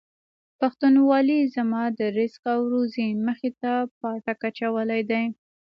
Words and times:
پښتونولۍ 0.59 1.41
زما 1.55 1.83
د 1.97 1.99
رزق 2.17 2.43
او 2.55 2.61
روزۍ 2.73 3.09
مخې 3.25 3.49
ته 3.61 3.71
پاټک 3.99 4.39
اچولی 4.49 5.01
دی. 5.09 5.23